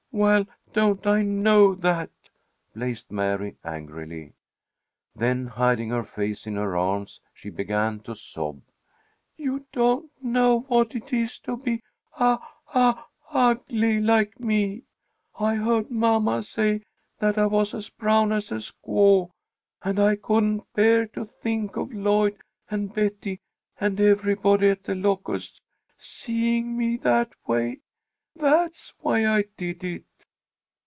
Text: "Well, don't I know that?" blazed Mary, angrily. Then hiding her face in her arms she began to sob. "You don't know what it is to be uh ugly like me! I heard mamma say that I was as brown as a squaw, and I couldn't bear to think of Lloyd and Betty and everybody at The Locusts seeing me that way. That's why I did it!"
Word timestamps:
"Well, 0.13 0.45
don't 0.73 1.07
I 1.07 1.21
know 1.21 1.73
that?" 1.73 2.09
blazed 2.75 3.11
Mary, 3.13 3.55
angrily. 3.63 4.33
Then 5.15 5.47
hiding 5.47 5.91
her 5.91 6.03
face 6.03 6.45
in 6.45 6.55
her 6.55 6.75
arms 6.75 7.21
she 7.33 7.49
began 7.49 8.01
to 8.01 8.13
sob. 8.15 8.61
"You 9.37 9.65
don't 9.71 10.11
know 10.21 10.65
what 10.67 10.95
it 10.95 11.13
is 11.13 11.39
to 11.39 11.55
be 11.55 11.81
uh 12.17 12.37
ugly 12.75 14.01
like 14.01 14.37
me! 14.37 14.83
I 15.39 15.55
heard 15.55 15.89
mamma 15.89 16.43
say 16.43 16.81
that 17.19 17.37
I 17.37 17.45
was 17.47 17.73
as 17.73 17.89
brown 17.89 18.33
as 18.33 18.51
a 18.51 18.55
squaw, 18.59 19.29
and 19.81 19.97
I 19.97 20.17
couldn't 20.17 20.73
bear 20.73 21.07
to 21.07 21.23
think 21.23 21.77
of 21.77 21.93
Lloyd 21.93 22.35
and 22.69 22.93
Betty 22.93 23.39
and 23.79 23.97
everybody 23.97 24.71
at 24.71 24.83
The 24.83 24.93
Locusts 24.93 25.61
seeing 25.97 26.77
me 26.77 26.97
that 26.97 27.31
way. 27.47 27.79
That's 28.33 28.93
why 28.99 29.27
I 29.27 29.43
did 29.57 29.83
it!" 29.83 30.05